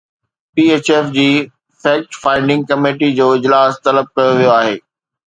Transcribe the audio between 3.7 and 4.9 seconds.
طلب ڪيو ويو آهي